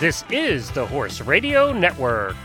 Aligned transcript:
This 0.00 0.24
is 0.28 0.70
the 0.72 0.84
Horse 0.86 1.20
Radio 1.20 1.72
Network. 1.72 2.36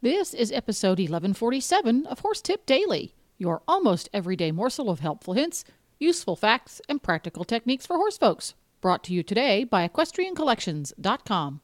This 0.00 0.32
is 0.32 0.52
episode 0.52 0.98
1147 0.98 2.06
of 2.06 2.20
Horse 2.20 2.40
Tip 2.40 2.64
Daily, 2.64 3.12
your 3.38 3.60
almost 3.66 4.08
everyday 4.14 4.52
morsel 4.52 4.88
of 4.88 5.00
helpful 5.00 5.34
hints, 5.34 5.64
useful 5.98 6.36
facts, 6.36 6.80
and 6.88 7.02
practical 7.02 7.44
techniques 7.44 7.86
for 7.86 7.96
horse 7.96 8.16
folks. 8.16 8.54
Brought 8.80 9.02
to 9.04 9.12
you 9.12 9.24
today 9.24 9.64
by 9.64 9.86
EquestrianCollections.com. 9.88 11.60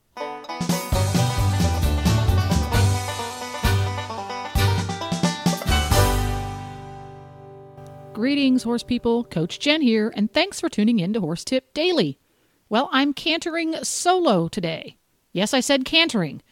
Greetings, 8.13 8.65
horse 8.65 8.83
people. 8.83 9.25
Coach 9.25 9.61
Jenn 9.61 9.83
here, 9.83 10.13
and 10.17 10.33
thanks 10.33 10.61
for 10.61 10.69
tuning 10.69 10.99
in 11.01 11.13
to 11.13 11.21
Horse 11.21 11.45
Tip 11.45 11.73
Daily. 11.75 12.19
Well, 12.75 12.89
I'm 12.91 13.13
cantering 13.13 13.77
solo 13.85 14.49
today. 14.49 14.97
Yes, 15.33 15.55
I 15.55 15.61
said 15.61 15.85
cantering. 15.85 16.43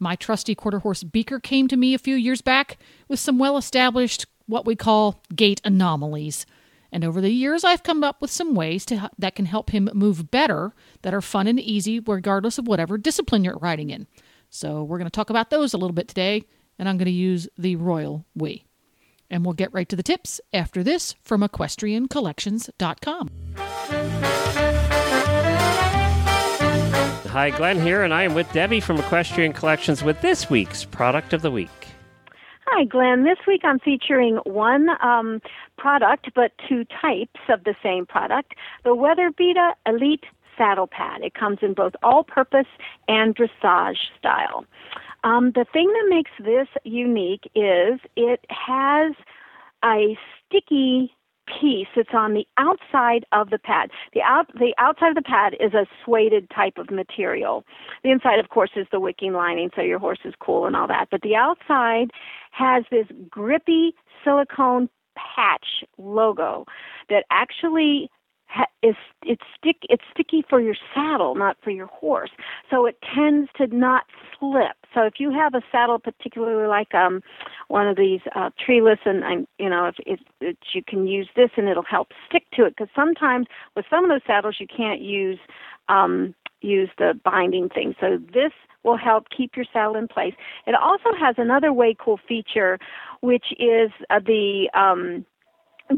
My 0.00 0.16
trusty 0.16 0.56
quarter 0.56 0.80
horse 0.80 1.04
Beaker 1.04 1.38
came 1.38 1.68
to 1.68 1.76
me 1.76 1.94
a 1.94 2.00
few 2.00 2.16
years 2.16 2.42
back 2.42 2.78
with 3.06 3.20
some 3.20 3.38
well 3.38 3.56
established, 3.56 4.26
what 4.46 4.66
we 4.66 4.74
call 4.74 5.22
gait 5.36 5.60
anomalies. 5.62 6.46
And 6.90 7.04
over 7.04 7.20
the 7.20 7.30
years, 7.30 7.62
I've 7.62 7.84
come 7.84 8.02
up 8.02 8.20
with 8.20 8.32
some 8.32 8.56
ways 8.56 8.84
to, 8.86 9.08
that 9.20 9.36
can 9.36 9.46
help 9.46 9.70
him 9.70 9.88
move 9.94 10.32
better, 10.32 10.74
that 11.02 11.14
are 11.14 11.20
fun 11.20 11.46
and 11.46 11.60
easy, 11.60 12.00
regardless 12.00 12.58
of 12.58 12.66
whatever 12.66 12.98
discipline 12.98 13.44
you're 13.44 13.56
riding 13.58 13.90
in. 13.90 14.08
So, 14.50 14.82
we're 14.82 14.98
going 14.98 15.06
to 15.06 15.12
talk 15.12 15.30
about 15.30 15.50
those 15.50 15.74
a 15.74 15.78
little 15.78 15.94
bit 15.94 16.08
today, 16.08 16.42
and 16.80 16.88
I'm 16.88 16.98
going 16.98 17.06
to 17.06 17.12
use 17.12 17.48
the 17.56 17.76
Royal 17.76 18.26
We. 18.34 18.64
And 19.30 19.44
we'll 19.44 19.54
get 19.54 19.72
right 19.72 19.88
to 19.90 19.94
the 19.94 20.02
tips 20.02 20.40
after 20.52 20.82
this 20.82 21.14
from 21.22 21.42
EquestrianCollections.com. 21.42 23.30
Hi, 27.38 27.50
Glenn 27.50 27.80
here, 27.80 28.02
and 28.02 28.12
I 28.12 28.24
am 28.24 28.34
with 28.34 28.52
Debbie 28.52 28.80
from 28.80 28.98
Equestrian 28.98 29.52
Collections 29.52 30.02
with 30.02 30.20
this 30.22 30.50
week's 30.50 30.84
product 30.84 31.32
of 31.32 31.40
the 31.40 31.52
week. 31.52 31.70
Hi, 32.66 32.82
Glenn. 32.82 33.22
This 33.22 33.38
week 33.46 33.60
I'm 33.62 33.78
featuring 33.78 34.38
one 34.38 34.88
um, 35.00 35.40
product, 35.76 36.30
but 36.34 36.50
two 36.68 36.84
types 37.00 37.38
of 37.48 37.62
the 37.62 37.76
same 37.80 38.06
product 38.06 38.54
the 38.82 38.90
WeatherBeeta 38.90 39.74
Elite 39.86 40.24
Saddle 40.56 40.88
Pad. 40.88 41.22
It 41.22 41.34
comes 41.34 41.58
in 41.62 41.74
both 41.74 41.92
all 42.02 42.24
purpose 42.24 42.66
and 43.06 43.36
dressage 43.36 43.98
style. 44.18 44.64
Um, 45.22 45.52
the 45.52 45.64
thing 45.72 45.86
that 45.86 46.06
makes 46.08 46.32
this 46.40 46.66
unique 46.82 47.48
is 47.54 48.00
it 48.16 48.44
has 48.50 49.14
a 49.84 50.18
sticky 50.44 51.14
piece 51.60 51.88
that's 51.96 52.08
on 52.12 52.34
the 52.34 52.46
outside 52.56 53.24
of 53.32 53.50
the 53.50 53.58
pad. 53.58 53.90
The 54.14 54.22
out 54.22 54.46
the 54.54 54.74
outside 54.78 55.10
of 55.10 55.14
the 55.14 55.22
pad 55.22 55.54
is 55.60 55.74
a 55.74 55.86
suede 56.04 56.48
type 56.54 56.78
of 56.78 56.90
material. 56.90 57.64
The 58.04 58.10
inside, 58.10 58.38
of 58.38 58.48
course, 58.48 58.70
is 58.76 58.86
the 58.92 59.00
wicking 59.00 59.32
lining, 59.32 59.70
so 59.74 59.82
your 59.82 59.98
horse 59.98 60.20
is 60.24 60.34
cool 60.40 60.66
and 60.66 60.76
all 60.76 60.88
that. 60.88 61.08
But 61.10 61.22
the 61.22 61.36
outside 61.36 62.10
has 62.52 62.84
this 62.90 63.06
grippy 63.30 63.94
silicone 64.24 64.88
patch 65.16 65.84
logo 65.96 66.64
that 67.08 67.24
actually 67.30 68.10
is 68.82 68.94
it's 69.22 69.42
stick 69.58 69.76
it's 69.88 70.02
sticky 70.12 70.44
for 70.48 70.60
your 70.60 70.76
saddle, 70.94 71.34
not 71.34 71.56
for 71.62 71.70
your 71.70 71.86
horse. 71.86 72.30
So 72.70 72.86
it 72.86 72.96
tends 73.14 73.50
to 73.56 73.66
not 73.74 74.04
slip. 74.38 74.76
So 74.94 75.02
if 75.02 75.14
you 75.18 75.32
have 75.32 75.54
a 75.54 75.62
saddle, 75.70 75.98
particularly 75.98 76.68
like 76.68 76.94
um 76.94 77.22
one 77.68 77.88
of 77.88 77.96
these 77.96 78.20
uh, 78.34 78.50
treeless, 78.64 79.00
and 79.04 79.24
I'm 79.24 79.48
you 79.58 79.68
know 79.68 79.86
if, 79.86 80.20
if, 80.40 80.56
you 80.74 80.82
can 80.86 81.06
use 81.06 81.28
this 81.36 81.50
and 81.56 81.68
it'll 81.68 81.82
help 81.82 82.12
stick 82.28 82.44
to 82.54 82.64
it 82.64 82.76
because 82.76 82.88
sometimes 82.94 83.46
with 83.74 83.84
some 83.90 84.04
of 84.04 84.10
those 84.10 84.26
saddles 84.26 84.56
you 84.60 84.66
can't 84.66 85.00
use 85.00 85.38
um 85.88 86.34
use 86.60 86.90
the 86.98 87.18
binding 87.24 87.68
thing. 87.68 87.94
So 88.00 88.18
this 88.32 88.52
will 88.84 88.96
help 88.96 89.26
keep 89.36 89.56
your 89.56 89.66
saddle 89.72 89.96
in 89.96 90.08
place. 90.08 90.34
It 90.66 90.74
also 90.74 91.10
has 91.18 91.34
another 91.38 91.72
way 91.72 91.96
cool 91.98 92.18
feature, 92.28 92.78
which 93.20 93.46
is 93.58 93.90
uh, 94.10 94.20
the 94.20 94.68
um, 94.74 95.24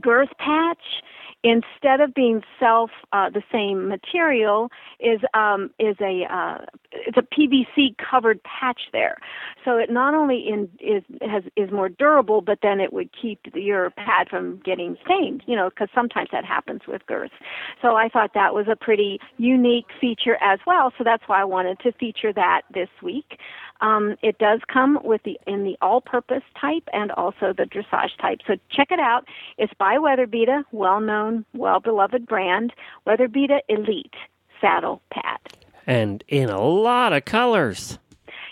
girth 0.01 0.31
patch 0.39 1.03
instead 1.43 2.01
of 2.01 2.13
being 2.15 2.43
self 2.59 2.91
uh, 3.13 3.31
the 3.31 3.43
same 3.51 3.89
material 3.89 4.69
is 4.99 5.21
um, 5.35 5.71
is 5.79 5.97
a 6.01 6.25
uh, 6.31 6.59
it's 6.93 7.17
a 7.17 7.23
PVC 7.23 7.97
covered 7.99 8.41
patch 8.43 8.81
there. 8.93 9.17
So 9.65 9.79
it 9.79 9.91
not 9.91 10.15
only 10.15 10.47
in, 10.49 10.69
is 10.81 11.03
has 11.23 11.45
is 11.57 11.71
more 11.71 11.89
durable, 11.89 12.41
but 12.41 12.59
then 12.63 12.81
it 12.81 12.93
would 12.93 13.11
keep 13.21 13.41
your 13.55 13.91
pad 13.91 14.29
from 14.29 14.61
getting 14.65 14.97
stained. 15.05 15.43
You 15.47 15.57
know, 15.57 15.71
because 15.71 15.89
sometimes 15.95 16.29
that 16.33 16.45
happens 16.45 16.83
with 16.87 17.05
girths. 17.07 17.35
So 17.81 17.97
I 17.97 18.09
thought 18.09 18.33
that 18.35 18.55
was 18.55 18.67
a 18.71 18.77
pretty 18.77 19.19
unique 19.39 19.87
feature 20.01 20.37
as 20.43 20.59
well. 20.67 20.93
So 20.99 21.05
that's 21.05 21.23
why 21.27 21.41
I 21.41 21.45
wanted 21.45 21.79
to 21.81 21.93
feature 21.93 22.33
that 22.33 22.63
this 22.73 22.89
week. 23.03 23.39
Um, 23.81 24.17
it 24.23 24.39
does 24.39 24.61
come 24.73 24.99
with 25.03 25.23
the 25.25 25.39
in 25.47 25.65
the 25.65 25.77
all-purpose 25.81 26.43
type 26.61 26.89
and 26.93 27.11
also 27.13 27.53
the 27.57 27.65
dressage 27.65 28.17
type. 28.21 28.41
So 28.47 28.55
check 28.71 28.89
it 28.91 29.01
out. 29.01 29.27
It's 29.59 29.73
by 29.79 29.97
WeatherBeeta, 29.97 30.65
well-known, 30.73 31.45
well-beloved 31.55 32.27
brand, 32.27 32.73
WeatherBeeta 33.07 33.61
Elite 33.69 34.15
Saddle 34.61 35.01
Pad. 35.11 35.39
And 35.87 36.23
in 36.29 36.51
a 36.51 36.61
lot 36.61 37.13
of 37.13 37.25
colors. 37.25 37.99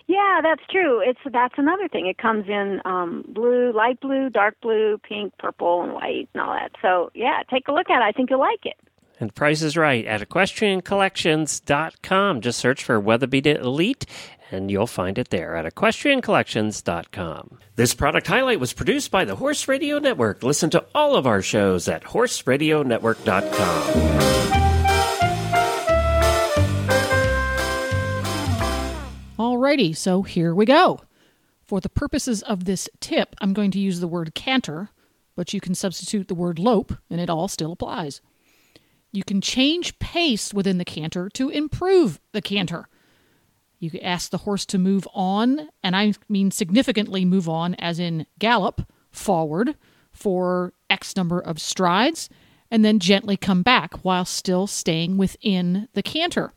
Yeah, 0.06 0.40
that's 0.42 0.62
true. 0.70 1.02
It's 1.04 1.20
that's 1.30 1.54
another 1.58 1.86
thing. 1.86 2.06
It 2.06 2.16
comes 2.16 2.48
in 2.48 2.80
um, 2.86 3.26
blue, 3.28 3.72
light 3.72 4.00
blue, 4.00 4.30
dark 4.30 4.56
blue, 4.62 4.98
pink, 5.06 5.34
purple, 5.38 5.82
and 5.82 5.92
white, 5.92 6.30
and 6.32 6.42
all 6.42 6.54
that. 6.54 6.70
So 6.80 7.10
yeah, 7.14 7.42
take 7.50 7.68
a 7.68 7.72
look 7.72 7.90
at 7.90 8.00
it. 8.00 8.04
I 8.04 8.12
think 8.12 8.30
you'll 8.30 8.40
like 8.40 8.64
it. 8.64 8.76
And 9.20 9.30
the 9.30 9.34
price 9.34 9.62
is 9.62 9.76
right 9.76 10.06
at 10.06 10.26
equestriancollections.com. 10.26 12.40
Just 12.40 12.58
search 12.58 12.82
for 12.84 13.02
WeatherBeeta 13.02 13.60
Elite 13.60 14.06
and 14.50 14.70
you'll 14.70 14.86
find 14.86 15.18
it 15.18 15.30
there 15.30 15.56
at 15.56 15.72
equestriancollections.com. 15.72 17.58
This 17.76 17.94
product 17.94 18.26
highlight 18.26 18.60
was 18.60 18.72
produced 18.72 19.10
by 19.10 19.24
the 19.24 19.36
Horse 19.36 19.68
Radio 19.68 19.98
Network. 19.98 20.42
Listen 20.42 20.70
to 20.70 20.84
all 20.94 21.16
of 21.16 21.26
our 21.26 21.42
shows 21.42 21.88
at 21.88 22.04
horseradionetwork.com. 22.04 24.38
Alrighty, 29.38 29.96
so 29.96 30.22
here 30.22 30.54
we 30.54 30.64
go. 30.64 31.00
For 31.64 31.80
the 31.80 31.88
purposes 31.88 32.42
of 32.42 32.64
this 32.64 32.88
tip, 32.98 33.36
I'm 33.40 33.52
going 33.52 33.70
to 33.72 33.78
use 33.78 34.00
the 34.00 34.08
word 34.08 34.34
canter, 34.34 34.88
but 35.36 35.52
you 35.52 35.60
can 35.60 35.74
substitute 35.74 36.26
the 36.26 36.34
word 36.34 36.58
lope, 36.58 36.94
and 37.10 37.20
it 37.20 37.30
all 37.30 37.46
still 37.46 37.72
applies. 37.72 38.20
You 39.12 39.22
can 39.22 39.40
change 39.40 39.98
pace 39.98 40.52
within 40.52 40.78
the 40.78 40.84
canter 40.84 41.28
to 41.34 41.50
improve 41.50 42.20
the 42.32 42.42
canter. 42.42 42.88
You 43.78 43.90
can 43.90 44.00
ask 44.00 44.30
the 44.30 44.38
horse 44.38 44.66
to 44.66 44.78
move 44.78 45.06
on, 45.14 45.68
and 45.82 45.94
I 45.94 46.14
mean 46.28 46.50
significantly 46.50 47.24
move 47.24 47.48
on, 47.48 47.74
as 47.76 47.98
in 47.98 48.26
gallop 48.38 48.90
forward 49.10 49.76
for 50.10 50.72
X 50.90 51.16
number 51.16 51.38
of 51.38 51.60
strides, 51.60 52.28
and 52.70 52.84
then 52.84 52.98
gently 52.98 53.36
come 53.36 53.62
back 53.62 54.04
while 54.04 54.24
still 54.24 54.66
staying 54.66 55.16
within 55.16 55.88
the 55.94 56.02
canter. 56.02 56.52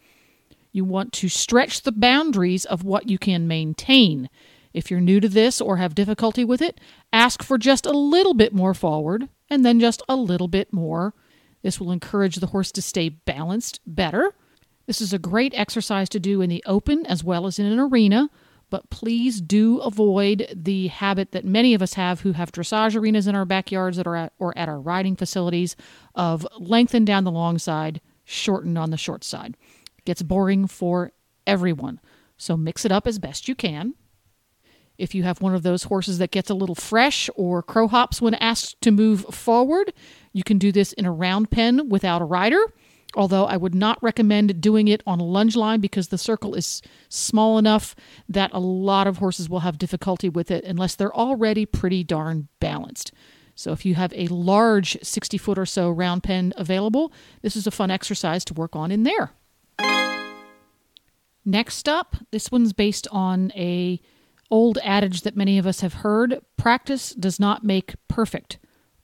You 0.71 0.83
want 0.83 1.13
to 1.13 1.29
stretch 1.29 1.83
the 1.83 1.91
boundaries 1.91 2.65
of 2.65 2.83
what 2.83 3.09
you 3.09 3.17
can 3.17 3.47
maintain. 3.47 4.29
If 4.73 4.89
you're 4.89 5.01
new 5.01 5.19
to 5.19 5.29
this 5.29 5.59
or 5.61 5.77
have 5.77 5.93
difficulty 5.93 6.45
with 6.45 6.61
it, 6.61 6.79
ask 7.11 7.43
for 7.43 7.57
just 7.57 7.85
a 7.85 7.91
little 7.91 8.33
bit 8.33 8.53
more 8.53 8.73
forward 8.73 9.27
and 9.49 9.65
then 9.65 9.79
just 9.79 10.01
a 10.07 10.15
little 10.15 10.47
bit 10.47 10.71
more. 10.71 11.13
This 11.61 11.79
will 11.79 11.91
encourage 11.91 12.37
the 12.37 12.47
horse 12.47 12.71
to 12.71 12.81
stay 12.81 13.09
balanced 13.09 13.81
better 13.85 14.33
this 14.85 15.01
is 15.01 15.13
a 15.13 15.19
great 15.19 15.53
exercise 15.55 16.09
to 16.09 16.19
do 16.19 16.41
in 16.41 16.49
the 16.49 16.63
open 16.65 17.05
as 17.05 17.23
well 17.23 17.45
as 17.45 17.59
in 17.59 17.65
an 17.65 17.79
arena, 17.79 18.29
but 18.69 18.89
please 18.89 19.41
do 19.41 19.79
avoid 19.79 20.47
the 20.55 20.87
habit 20.87 21.33
that 21.33 21.45
many 21.45 21.73
of 21.73 21.81
us 21.81 21.93
have 21.95 22.21
who 22.21 22.31
have 22.31 22.51
dressage 22.51 22.95
arenas 22.95 23.27
in 23.27 23.35
our 23.35 23.45
backyards 23.45 23.97
that 23.97 24.07
are 24.07 24.15
at, 24.15 24.33
or 24.39 24.57
at 24.57 24.69
our 24.69 24.79
riding 24.79 25.15
facilities 25.15 25.75
of 26.15 26.47
lengthen 26.57 27.05
down 27.05 27.25
the 27.25 27.31
long 27.31 27.59
side, 27.59 28.01
shorten 28.23 28.77
on 28.77 28.89
the 28.89 28.97
short 28.97 29.23
side. 29.23 29.57
It 29.97 30.05
gets 30.05 30.21
boring 30.21 30.67
for 30.67 31.11
everyone. 31.45 31.99
So 32.37 32.55
mix 32.55 32.85
it 32.85 32.91
up 32.91 33.05
as 33.05 33.19
best 33.19 33.47
you 33.47 33.55
can. 33.55 33.93
If 34.97 35.13
you 35.13 35.23
have 35.23 35.41
one 35.41 35.53
of 35.53 35.63
those 35.63 35.83
horses 35.83 36.17
that 36.19 36.31
gets 36.31 36.49
a 36.49 36.53
little 36.53 36.75
fresh 36.75 37.29
or 37.35 37.61
crow 37.61 37.87
hops 37.87 38.21
when 38.21 38.35
asked 38.35 38.79
to 38.81 38.91
move 38.91 39.25
forward, 39.25 39.93
you 40.31 40.43
can 40.43 40.57
do 40.57 40.71
this 40.71 40.93
in 40.93 41.05
a 41.05 41.11
round 41.11 41.51
pen 41.51 41.89
without 41.89 42.21
a 42.21 42.25
rider 42.25 42.63
although 43.15 43.45
I 43.45 43.57
would 43.57 43.75
not 43.75 44.01
recommend 44.01 44.61
doing 44.61 44.87
it 44.87 45.03
on 45.05 45.19
a 45.19 45.25
lunge 45.25 45.55
line 45.55 45.79
because 45.79 46.07
the 46.07 46.17
circle 46.17 46.53
is 46.53 46.81
small 47.09 47.57
enough 47.57 47.95
that 48.29 48.51
a 48.53 48.59
lot 48.59 49.07
of 49.07 49.17
horses 49.17 49.49
will 49.49 49.59
have 49.61 49.77
difficulty 49.77 50.29
with 50.29 50.51
it 50.51 50.63
unless 50.63 50.95
they're 50.95 51.15
already 51.15 51.65
pretty 51.65 52.03
darn 52.03 52.47
balanced. 52.59 53.11
So, 53.55 53.71
if 53.73 53.85
you 53.85 53.95
have 53.95 54.13
a 54.15 54.27
large 54.27 54.97
60 55.03 55.37
foot 55.37 55.59
or 55.59 55.65
so 55.65 55.89
round 55.89 56.23
pen 56.23 56.53
available, 56.57 57.11
this 57.41 57.55
is 57.55 57.67
a 57.67 57.71
fun 57.71 57.91
exercise 57.91 58.45
to 58.45 58.53
work 58.53 58.75
on 58.75 58.91
in 58.91 59.03
there. 59.03 59.31
Next 61.43 61.89
up, 61.89 62.15
this 62.31 62.51
one's 62.51 62.73
based 62.73 63.07
on 63.11 63.51
a 63.55 63.99
old 64.49 64.77
adage 64.83 65.21
that 65.21 65.35
many 65.35 65.57
of 65.57 65.65
us 65.65 65.79
have 65.79 65.95
heard 65.95 66.41
practice 66.57 67.11
does 67.11 67.39
not 67.39 67.63
make 67.63 67.95
perfect. 68.07 68.59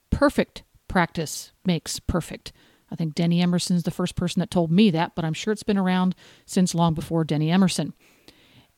Perfect 0.10 0.64
practice 0.88 1.52
makes 1.66 2.00
perfect. 2.00 2.52
I 2.92 2.96
think 2.96 3.16
Denny 3.16 3.42
Emerson's 3.42 3.84
the 3.84 3.92
first 3.92 4.16
person 4.16 4.40
that 4.40 4.52
told 4.52 4.72
me 4.72 4.92
that, 4.92 5.14
but 5.16 5.26
I'm 5.26 5.34
sure 5.34 5.52
it's 5.52 5.64
been 5.64 5.78
around 5.78 6.16
since 6.46 6.76
long 6.76 6.94
before 6.94 7.24
Denny 7.24 7.52
Emerson. 7.52 7.94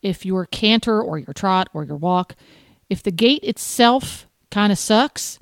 If 0.01 0.25
your 0.25 0.45
canter 0.45 1.01
or 1.01 1.17
your 1.17 1.33
trot 1.33 1.69
or 1.73 1.83
your 1.83 1.97
walk, 1.97 2.35
if 2.89 3.03
the 3.03 3.11
gait 3.11 3.43
itself 3.43 4.27
kind 4.49 4.71
of 4.71 4.79
sucks, 4.79 5.39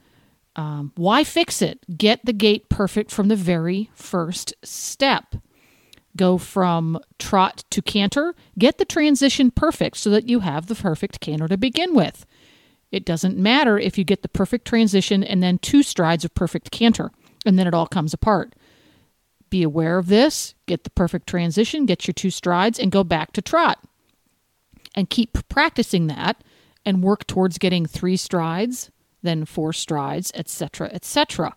um, 0.56 0.92
why 0.96 1.24
fix 1.24 1.62
it? 1.62 1.80
Get 1.98 2.26
the 2.26 2.34
gait 2.34 2.68
perfect 2.68 3.12
from 3.12 3.28
the 3.28 3.36
very 3.36 3.90
first 3.94 4.54
step. 4.64 5.36
Go 6.16 6.40
from 6.40 7.00
trot 7.20 7.64
to 7.70 7.82
canter. 7.82 8.34
Get 8.58 8.80
the 8.80 8.86
transition 8.86 9.52
perfect 9.52 9.98
so 9.98 10.10
that 10.10 10.28
you 10.28 10.40
have 10.40 10.66
the 10.66 10.76
perfect 10.76 11.20
canter 11.20 11.48
to 11.48 11.58
begin 11.58 11.94
with. 11.94 12.26
It 12.92 13.06
doesn't 13.06 13.38
matter 13.38 13.78
if 13.78 13.98
you 13.98 14.04
get 14.04 14.24
the 14.24 14.30
perfect 14.30 14.66
transition 14.66 15.24
and 15.24 15.44
then 15.44 15.60
two 15.60 15.84
strides 15.84 16.26
of 16.26 16.34
perfect 16.34 16.72
canter, 16.72 17.12
and 17.48 17.58
then 17.58 17.68
it 17.68 17.74
all 17.74 17.88
comes 17.88 18.14
apart. 18.14 18.54
Be 19.50 19.64
aware 19.64 19.98
of 19.98 20.08
this, 20.08 20.54
get 20.66 20.84
the 20.84 20.90
perfect 20.90 21.28
transition, 21.28 21.86
get 21.86 22.06
your 22.06 22.14
two 22.14 22.30
strides, 22.30 22.78
and 22.78 22.92
go 22.92 23.04
back 23.04 23.32
to 23.34 23.42
trot. 23.42 23.80
And 24.94 25.10
keep 25.10 25.38
practicing 25.48 26.08
that 26.08 26.44
and 26.86 27.04
work 27.04 27.26
towards 27.28 27.58
getting 27.58 27.86
three 27.86 28.18
strides, 28.18 28.92
then 29.22 29.46
four 29.46 29.74
strides, 29.74 30.32
etc., 30.36 30.90
etc. 30.92 31.56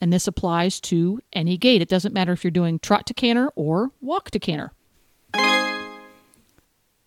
And 0.00 0.12
this 0.12 0.26
applies 0.26 0.80
to 0.82 1.20
any 1.32 1.56
gait. 1.56 1.82
It 1.82 1.88
doesn't 1.88 2.14
matter 2.14 2.32
if 2.32 2.44
you're 2.44 2.50
doing 2.50 2.78
trot 2.78 3.06
to 3.06 3.14
canter 3.14 3.50
or 3.56 3.90
walk 4.00 4.30
to 4.32 4.38
canter. 4.38 4.72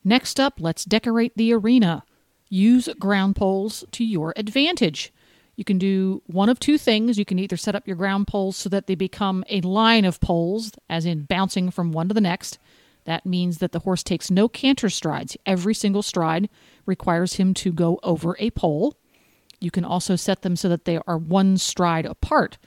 Next 0.03 0.39
up, 0.39 0.55
let's 0.59 0.85
decorate 0.85 1.33
the 1.35 1.53
arena. 1.53 2.03
Use 2.49 2.89
ground 2.99 3.35
poles 3.35 3.83
to 3.91 4.03
your 4.03 4.33
advantage. 4.35 5.13
You 5.59 5.65
can 5.65 5.77
do 5.77 6.23
one 6.25 6.47
of 6.47 6.57
two 6.57 6.77
things. 6.77 7.19
You 7.19 7.25
can 7.25 7.37
either 7.37 7.57
set 7.57 7.75
up 7.75 7.85
your 7.85 7.97
ground 7.97 8.27
poles 8.27 8.55
so 8.55 8.69
that 8.69 8.87
they 8.87 8.95
become 8.95 9.43
a 9.49 9.59
line 9.59 10.05
of 10.05 10.21
poles, 10.21 10.71
as 10.89 11.05
in 11.05 11.23
bouncing 11.23 11.69
from 11.69 11.91
one 11.91 12.07
to 12.07 12.13
the 12.13 12.21
next. 12.21 12.59
That 13.03 13.25
means 13.25 13.57
that 13.57 13.73
the 13.73 13.79
horse 13.79 14.01
takes 14.01 14.31
no 14.31 14.47
canter 14.47 14.89
strides. 14.89 15.35
Every 15.45 15.73
single 15.73 16.01
stride 16.01 16.47
requires 16.85 17.33
him 17.33 17.53
to 17.55 17.73
go 17.73 17.99
over 18.03 18.37
a 18.39 18.51
pole. 18.51 18.95
You 19.59 19.69
can 19.69 19.83
also 19.83 20.15
set 20.15 20.43
them 20.43 20.55
so 20.55 20.69
that 20.69 20.85
they 20.85 20.97
are 21.05 21.17
one 21.17 21.57
stride 21.57 22.05
apart, 22.05 22.57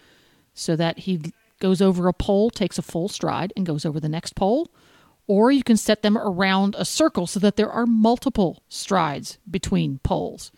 so 0.52 0.76
that 0.76 0.98
he 0.98 1.32
goes 1.60 1.80
over 1.80 2.08
a 2.08 2.12
pole, 2.12 2.50
takes 2.50 2.76
a 2.76 2.82
full 2.82 3.08
stride, 3.08 3.54
and 3.56 3.64
goes 3.64 3.86
over 3.86 4.00
the 4.00 4.08
next 4.10 4.36
pole. 4.36 4.70
Or 5.26 5.50
you 5.50 5.62
can 5.62 5.78
set 5.78 6.02
them 6.02 6.18
around 6.18 6.76
a 6.76 6.84
circle 6.84 7.26
so 7.26 7.40
that 7.40 7.56
there 7.56 7.70
are 7.70 7.86
multiple 7.86 8.62
strides 8.68 9.38
between 9.50 9.98
poles. 10.00 10.52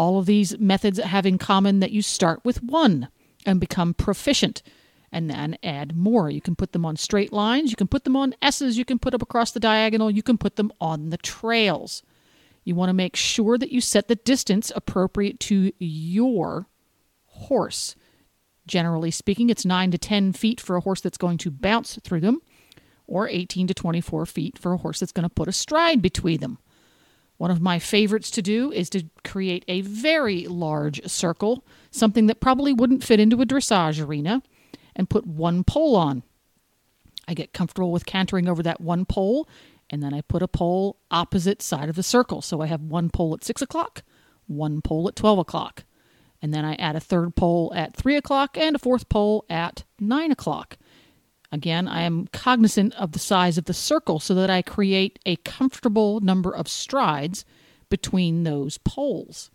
All 0.00 0.18
of 0.18 0.24
these 0.24 0.58
methods 0.58 0.98
have 0.98 1.26
in 1.26 1.36
common 1.36 1.80
that 1.80 1.90
you 1.90 2.00
start 2.00 2.40
with 2.42 2.62
one 2.62 3.08
and 3.44 3.60
become 3.60 3.92
proficient 3.92 4.62
and 5.12 5.28
then 5.28 5.58
add 5.62 5.94
more. 5.94 6.30
You 6.30 6.40
can 6.40 6.56
put 6.56 6.72
them 6.72 6.86
on 6.86 6.96
straight 6.96 7.34
lines, 7.34 7.68
you 7.68 7.76
can 7.76 7.86
put 7.86 8.04
them 8.04 8.16
on 8.16 8.34
S's, 8.40 8.78
you 8.78 8.86
can 8.86 8.98
put 8.98 9.10
them 9.10 9.20
across 9.20 9.52
the 9.52 9.60
diagonal, 9.60 10.10
you 10.10 10.22
can 10.22 10.38
put 10.38 10.56
them 10.56 10.72
on 10.80 11.10
the 11.10 11.18
trails. 11.18 12.02
You 12.64 12.74
want 12.74 12.88
to 12.88 12.94
make 12.94 13.14
sure 13.14 13.58
that 13.58 13.72
you 13.72 13.82
set 13.82 14.08
the 14.08 14.14
distance 14.14 14.72
appropriate 14.74 15.38
to 15.40 15.70
your 15.78 16.66
horse. 17.26 17.94
Generally 18.66 19.10
speaking, 19.10 19.50
it's 19.50 19.66
9 19.66 19.90
to 19.90 19.98
10 19.98 20.32
feet 20.32 20.62
for 20.62 20.76
a 20.76 20.80
horse 20.80 21.02
that's 21.02 21.18
going 21.18 21.36
to 21.36 21.50
bounce 21.50 21.98
through 22.02 22.20
them, 22.20 22.40
or 23.06 23.28
18 23.28 23.66
to 23.66 23.74
24 23.74 24.24
feet 24.24 24.58
for 24.58 24.72
a 24.72 24.78
horse 24.78 25.00
that's 25.00 25.12
going 25.12 25.28
to 25.28 25.34
put 25.34 25.46
a 25.46 25.52
stride 25.52 26.00
between 26.00 26.40
them. 26.40 26.58
One 27.40 27.50
of 27.50 27.62
my 27.62 27.78
favorites 27.78 28.30
to 28.32 28.42
do 28.42 28.70
is 28.70 28.90
to 28.90 29.06
create 29.24 29.64
a 29.66 29.80
very 29.80 30.46
large 30.46 31.00
circle, 31.08 31.64
something 31.90 32.26
that 32.26 32.38
probably 32.38 32.74
wouldn't 32.74 33.02
fit 33.02 33.18
into 33.18 33.40
a 33.40 33.46
dressage 33.46 34.06
arena, 34.06 34.42
and 34.94 35.08
put 35.08 35.26
one 35.26 35.64
pole 35.64 35.96
on. 35.96 36.22
I 37.26 37.32
get 37.32 37.54
comfortable 37.54 37.92
with 37.92 38.04
cantering 38.04 38.46
over 38.46 38.62
that 38.64 38.82
one 38.82 39.06
pole 39.06 39.48
and 39.88 40.02
then 40.02 40.12
I 40.12 40.20
put 40.20 40.42
a 40.42 40.48
pole 40.48 40.98
opposite 41.10 41.62
side 41.62 41.88
of 41.88 41.96
the 41.96 42.02
circle. 42.02 42.42
So 42.42 42.60
I 42.60 42.66
have 42.66 42.82
one 42.82 43.08
pole 43.08 43.32
at 43.32 43.42
6 43.42 43.62
o'clock, 43.62 44.02
one 44.46 44.82
pole 44.82 45.08
at 45.08 45.16
12 45.16 45.38
o'clock. 45.38 45.84
And 46.42 46.52
then 46.52 46.66
I 46.66 46.74
add 46.74 46.94
a 46.94 47.00
third 47.00 47.36
pole 47.36 47.72
at 47.74 47.96
3 47.96 48.16
o'clock 48.16 48.58
and 48.58 48.76
a 48.76 48.78
fourth 48.78 49.08
pole 49.08 49.46
at 49.48 49.84
9 49.98 50.30
o'clock. 50.30 50.76
Again, 51.52 51.88
I 51.88 52.02
am 52.02 52.28
cognizant 52.32 52.94
of 52.94 53.12
the 53.12 53.18
size 53.18 53.58
of 53.58 53.64
the 53.64 53.74
circle 53.74 54.20
so 54.20 54.34
that 54.34 54.50
I 54.50 54.62
create 54.62 55.18
a 55.26 55.36
comfortable 55.36 56.20
number 56.20 56.54
of 56.54 56.68
strides 56.68 57.44
between 57.88 58.44
those 58.44 58.78
poles. 58.78 59.50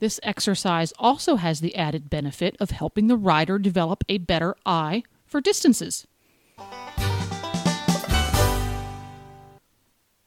This 0.00 0.20
exercise 0.22 0.92
also 0.98 1.36
has 1.36 1.60
the 1.60 1.76
added 1.76 2.10
benefit 2.10 2.56
of 2.60 2.70
helping 2.70 3.06
the 3.06 3.16
rider 3.16 3.58
develop 3.58 4.04
a 4.08 4.18
better 4.18 4.54
eye 4.66 5.02
for 5.26 5.40
distances. 5.40 6.06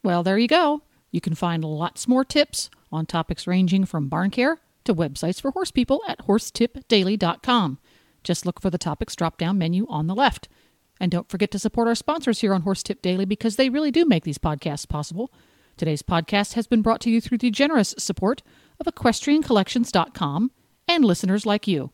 Well, 0.03 0.23
there 0.23 0.37
you 0.37 0.47
go. 0.47 0.81
You 1.11 1.21
can 1.21 1.35
find 1.35 1.63
lots 1.63 2.07
more 2.07 2.25
tips 2.25 2.69
on 2.91 3.05
topics 3.05 3.47
ranging 3.47 3.85
from 3.85 4.09
barn 4.09 4.31
care 4.31 4.59
to 4.85 4.93
websites 4.93 5.39
for 5.41 5.51
horse 5.51 5.71
people 5.71 6.01
at 6.07 6.25
horsetipdaily.com. 6.25 7.79
Just 8.23 8.45
look 8.45 8.61
for 8.61 8.69
the 8.69 8.77
topics 8.77 9.15
drop 9.15 9.37
down 9.37 9.57
menu 9.57 9.85
on 9.89 10.07
the 10.07 10.15
left. 10.15 10.47
And 10.99 11.11
don't 11.11 11.29
forget 11.29 11.51
to 11.51 11.59
support 11.59 11.87
our 11.87 11.95
sponsors 11.95 12.41
here 12.41 12.53
on 12.53 12.61
Horse 12.61 12.83
Tip 12.83 13.01
Daily 13.01 13.25
because 13.25 13.55
they 13.55 13.69
really 13.69 13.91
do 13.91 14.05
make 14.05 14.23
these 14.23 14.37
podcasts 14.37 14.87
possible. 14.87 15.31
Today's 15.75 16.03
podcast 16.03 16.53
has 16.53 16.67
been 16.67 16.81
brought 16.81 17.01
to 17.01 17.09
you 17.09 17.19
through 17.19 17.39
the 17.39 17.49
generous 17.49 17.95
support 17.97 18.43
of 18.79 18.85
equestriancollections.com 18.85 20.51
and 20.87 21.05
listeners 21.05 21.45
like 21.45 21.67
you. 21.67 21.91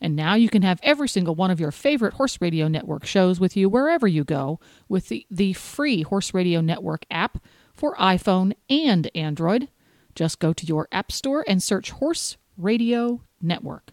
And 0.00 0.14
now 0.14 0.34
you 0.34 0.48
can 0.48 0.62
have 0.62 0.80
every 0.82 1.08
single 1.08 1.34
one 1.34 1.50
of 1.50 1.60
your 1.60 1.70
favorite 1.70 2.14
Horse 2.14 2.38
Radio 2.40 2.68
Network 2.68 3.06
shows 3.06 3.40
with 3.40 3.56
you 3.56 3.68
wherever 3.68 4.06
you 4.06 4.24
go 4.24 4.60
with 4.88 5.08
the, 5.08 5.26
the 5.30 5.54
free 5.54 6.02
Horse 6.02 6.34
Radio 6.34 6.60
Network 6.60 7.06
app 7.10 7.38
for 7.72 7.94
iPhone 7.96 8.52
and 8.68 9.10
Android. 9.14 9.68
Just 10.14 10.38
go 10.38 10.52
to 10.52 10.66
your 10.66 10.88
app 10.92 11.12
store 11.12 11.44
and 11.48 11.62
search 11.62 11.92
Horse 11.92 12.36
Radio 12.58 13.22
Network. 13.40 13.92